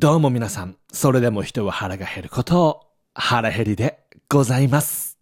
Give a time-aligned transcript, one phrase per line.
[0.00, 2.80] どうも皆さん、それでも人は腹が減ることを、
[3.12, 3.98] 腹減りで
[4.30, 5.18] ございます。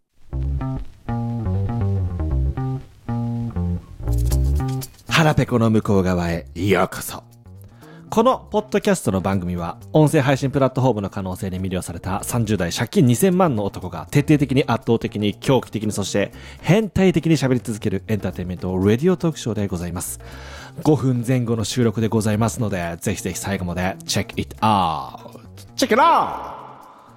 [5.09, 7.25] 腹ペコの向こう側へようこそ。
[8.09, 16.31] このポッドキャストの番組は、音声配信プラットフォームの可能性に魅了された30代借金2000万の男が徹底的に圧倒的に狂気的にそして
[16.63, 20.21] 変態的に喋り続けるエンターテインメントレディオトークショーでございます。
[20.83, 25.39] 5分前後の収録でございますので、ぜひぜひ最後まで check it out!
[25.77, 26.59] check it out!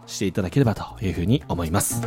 [0.07, 2.02] していただければというふうに思います。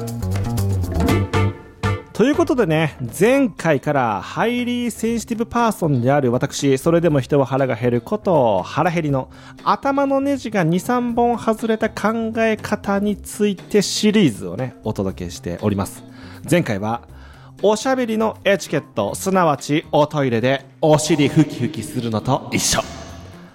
[2.12, 9.30] ということでね、前回からハイリーセンシティブパーソンである私、それでも人は腹が減ること、腹減りの
[9.64, 16.04] 頭のネジが2、3本外れた考え方についてシリーズをね、お届けしております。
[16.48, 17.02] 前回は、
[17.66, 22.82] おしゃべりのエチケット、すなわちおトイレでお尻ふきふきするのと一緒。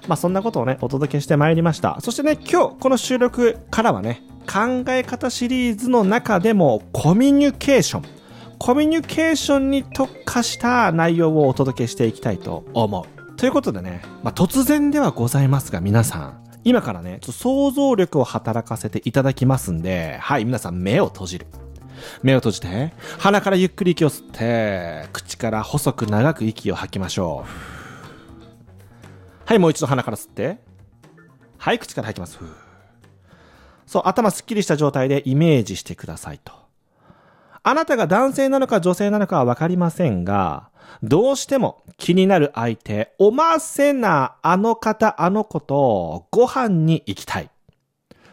[0.07, 1.95] まあそんなことをね、お届けしてまいりました。
[2.01, 8.01] そしてね、今日この収録からはね、考え方シリーズの中でもコミュニケーション。
[8.57, 13.35] コミュニケーションに特化した内容をお届けしていきたいと思う。
[13.35, 21.45] ということでね、まあ、突然ではございますが皆さん、今からね、想像力を働かせていただきますんで、はい、皆さん目を閉じる。
[22.23, 27.49] 目を閉じて、鼻からゆっくり息を吸って、口から細く長く息を吐きましょう。
[29.45, 30.59] はい、もう一度鼻から吸って。
[31.57, 32.39] はい、口から吐きます。
[33.85, 36.53] そう、頭すっきりした状態でイメージしてくださいと。
[37.63, 40.69] あなたが男性なのか女性なのかはわかりませんが、
[41.03, 47.49] どうしても気になる相手、おませなあの方、あの子とご飯に行きたい。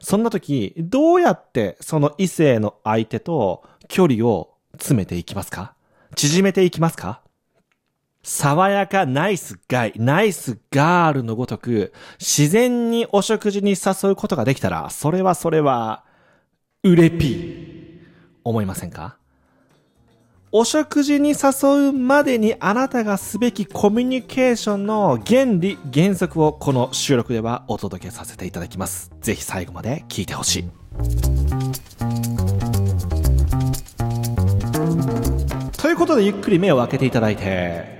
[0.08, 5.74] そんな時、どうやってその異性の相手と距離を詰めていきますか？
[6.14, 7.22] 縮めていきますか？
[8.22, 16.04] 爽やかナイスガイ、ナイスガールのごとく、自然にお食事に誘うことができたら、それはそれは、
[16.84, 17.98] うれぴー。
[18.44, 19.16] 思いませんか？
[20.52, 29.10] お食事に誘うまでにあなたがすべきコミュニケーションの原理、原則をこの収録ではお届けさせていただきます。
[29.20, 30.64] ぜひ最後まで聞いてほしい。
[35.76, 37.96] ということでゆっくり目を開けていただいて、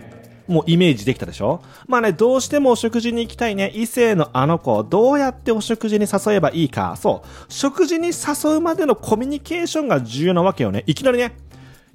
[0.46, 1.60] もうイメージできたでしょ？
[1.88, 6.94] まあね、どうしてもお食事に行きたいね、異性のあの子、どうやってお食事に誘えばいいか。
[6.96, 7.52] そう。
[7.52, 10.84] 食事に誘うまでのコミュニケーションが重要なわけよね。
[10.86, 11.34] いきなりね、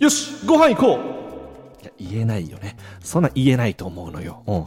[0.02, 1.00] よしご飯行こ
[1.80, 2.76] ういや言えないよね。
[3.02, 4.42] そんな言えないと思うのよ。
[4.48, 4.66] うん。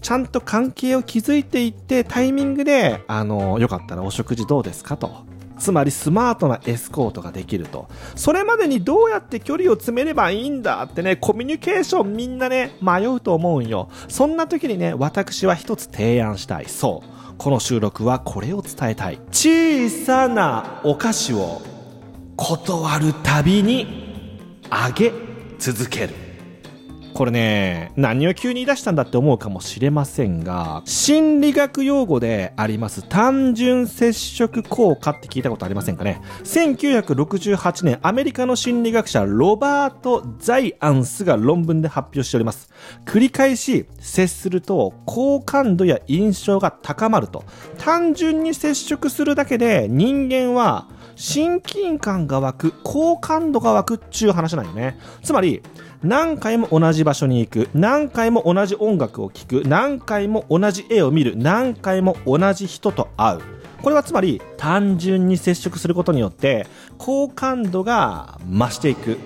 [0.00, 5.24] ちゃんと関係を築いていって、タイミングで、あの、よかったらお食事どうですかと。
[5.58, 7.88] つまりスマートなエスコートができると。
[8.14, 13.88] それまでにどうやって距離を詰めればいいんだってね、コミュニケーションみんなね、迷うと思うんよ。
[14.06, 16.66] そんな時にね、私は一つ提案したい。
[16.68, 17.34] そう。
[17.38, 19.18] この収録はこれを伝えたい。
[19.32, 21.60] 小さなお菓子を
[22.36, 24.05] 断るたびに
[24.70, 25.12] あげ
[25.58, 26.26] 続ける。
[27.16, 42.68] これね、何を急に言い出したんだって思うかもしれませんが、心理学用語であります単純接触効果って聞いたことありませんかね ?1968 年、アメリカの心理学者ロバート・ザイアンスが論文で発表しております。
[43.06, 47.44] 繰り返し接すると好感度や印象が高まると。
[47.78, 54.98] 単純に接触するだけで人間は親近感が湧く、好感度が湧くっちゅう話なんよね。
[55.22, 55.62] つまり、
[56.02, 63.40] 何回も同じ場所に行く、何回も同じ音楽を聴く、何回も同じ絵を見る、何回も同じ人と会う。
[63.82, 66.66] これはつまり、単純に接触することによって、
[66.98, 69.18] 好感度が増していく。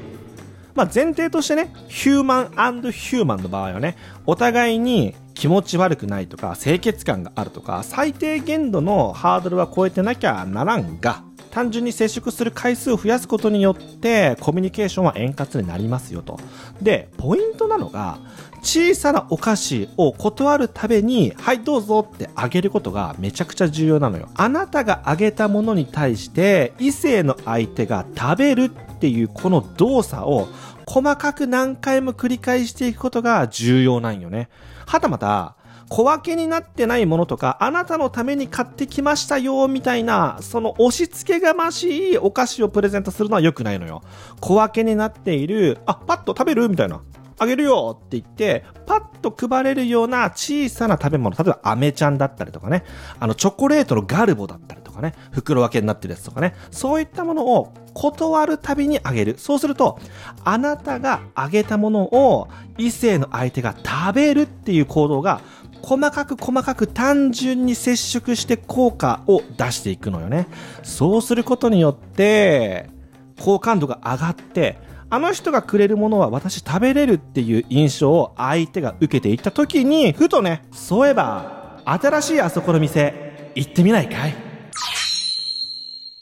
[0.75, 2.47] まあ、前提としてね、ヒューマン
[2.93, 3.97] ヒューマンの場合はね、
[4.27, 16.39] お互いに気持ち悪くないとか、清潔感があるとか、最低限度のハードルは超えてなきゃならんが、単純に接触する回数を増やすことによって、コミュニケーションは円滑になりますよと。
[16.81, 18.19] で、ポイントなのが、
[18.63, 24.29] 小さなお菓子を断るたびに、はいどうぞってあげることがめちゃくちゃ重要なのよ。
[24.35, 30.49] あなたがあげたものに対して、異性の相手が食べるっていうこの動作を、
[30.87, 34.49] 細かく何回も繰り返していくことが重要なんよね。
[34.87, 35.55] はたまた、
[35.91, 44.03] 小分けになってないものとか、あなたのために買ってきましたよ、みたいな、その押し付けがましいお菓子をプレゼントするのは良くないのよ。
[44.41, 46.69] 小分けになっている、あ、パッと食べる？
[46.69, 47.03] みたいな。
[47.43, 52.85] あげるよって言って、パッと配れるような小さな食べ物、例えばアメちゃんだったりとかね、
[53.19, 59.39] あのチョコレートのガルボだったりとかね、袋分けになってるやつとかね、そういったものを断るたびにあげる。
[59.39, 59.99] そうすると、
[60.45, 65.41] あなたがあげたものを異性の相手が食べるっていう行動が
[65.83, 70.47] 細かく細かく単純に接触して効果を出していくのよね。
[70.83, 72.91] そうすることによって、
[73.39, 74.79] 好感度が上がって、
[75.09, 84.35] あの人がくれるものは私食べれるっていう印象を相手が受けていった時に、ふとね、そういえば、新しいあそこの店、行ってみないかい？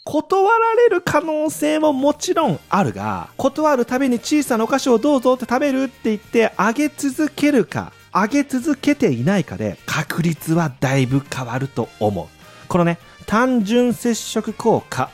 [0.05, 12.26] 断られる可能性ももちろんあるが、断るたびに小さなお菓子をどうぞって食べるって言ってあげ続けるか、あげ続けていないかで確率はだいぶ変わると思う。
[12.69, 15.10] このね、単純接触効果。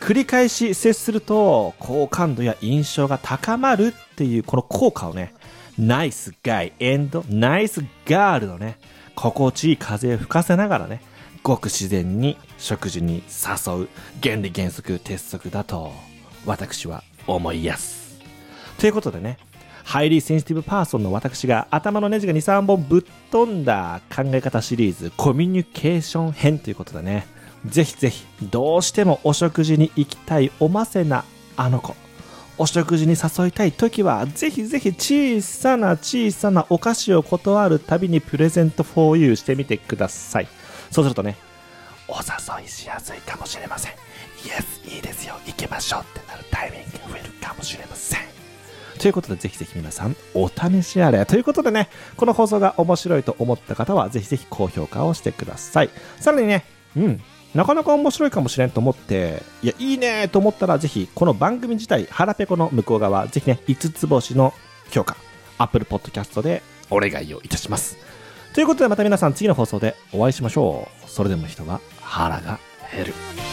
[0.00, 5.34] 繰り返し接すると好感度や印象が高まるっていうこの効果をね、
[5.78, 8.78] ナイスガイエンドナイスガールのね、
[9.14, 11.02] 心地いい風を吹かせながらね、
[11.42, 13.88] ごく自然に食事に誘う
[14.22, 15.92] 原理原則鉄則だと
[16.44, 18.20] 私は思いやす。
[18.78, 19.38] ということでね、
[19.88, 27.26] ハイリーセンシティブパーソンの私が頭のネジが2、3本ぶっ飛んだ考え方シリーズコミュニケーション編ということでね、
[27.64, 31.24] ぜひぜひどうしてもお食事に行きたいおませな
[31.56, 31.96] あの子。
[32.58, 40.48] お食事に誘いたい時は、ぜひぜひ小さな小さなお菓子を断るたびにプレゼント for you してみてください。
[40.90, 41.38] そうするとね、
[42.08, 43.92] お誘いしやすいかもしれません。
[44.42, 48.27] Yes, いいですよ、行きましょうってなるタイミングが増えるかもしれません。
[48.98, 51.24] ということで、ぜひぜひ皆さん、お試しあれ。
[51.26, 55.90] ということでね、この放送が面白いと思った方は、ぜひぜひ高評価をしてください。
[56.18, 56.64] さらにね、
[56.96, 57.20] うん、
[57.54, 64.52] なかなか面白いかもしれんと思って、いや、いいねと思ったら、ぜひ、この番組自体、腹ペコの向こう側、ぜひね、5つ星の
[64.90, 65.16] 評価、
[65.58, 67.96] Apple Podcast でお願いをいたします。
[68.54, 71.10] ということで、また皆さん、次の放送でお会いしましょう。
[71.10, 72.58] それでも人は腹が
[72.92, 73.47] 減る。